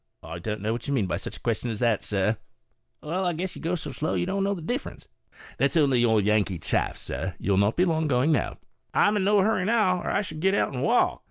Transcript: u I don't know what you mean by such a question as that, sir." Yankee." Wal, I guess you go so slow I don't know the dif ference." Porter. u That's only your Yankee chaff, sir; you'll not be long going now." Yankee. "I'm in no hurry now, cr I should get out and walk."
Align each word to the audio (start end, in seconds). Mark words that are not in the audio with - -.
u 0.23 0.29
I 0.29 0.39
don't 0.39 0.61
know 0.61 0.73
what 0.73 0.87
you 0.87 0.95
mean 0.95 1.05
by 1.05 1.17
such 1.17 1.37
a 1.37 1.41
question 1.41 1.69
as 1.69 1.77
that, 1.77 2.01
sir." 2.01 2.25
Yankee." 2.29 2.39
Wal, 3.03 3.23
I 3.23 3.33
guess 3.33 3.55
you 3.55 3.61
go 3.61 3.75
so 3.75 3.91
slow 3.91 4.15
I 4.15 4.25
don't 4.25 4.43
know 4.43 4.55
the 4.55 4.61
dif 4.63 4.83
ference." 4.85 5.05
Porter. 5.05 5.05
u 5.05 5.55
That's 5.59 5.77
only 5.77 5.99
your 6.01 6.19
Yankee 6.19 6.57
chaff, 6.57 6.97
sir; 6.97 7.35
you'll 7.37 7.57
not 7.57 7.75
be 7.77 7.85
long 7.85 8.07
going 8.07 8.31
now." 8.31 8.47
Yankee. 8.53 8.59
"I'm 8.95 9.17
in 9.17 9.23
no 9.23 9.41
hurry 9.41 9.63
now, 9.65 10.01
cr 10.01 10.09
I 10.09 10.23
should 10.23 10.39
get 10.39 10.55
out 10.55 10.73
and 10.73 10.81
walk." 10.81 11.19